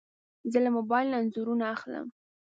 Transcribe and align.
زه 0.51 0.57
له 0.65 0.69
موبایل 0.77 1.07
نه 1.11 1.17
انځورونه 1.21 1.65
اخلم. 1.75 2.05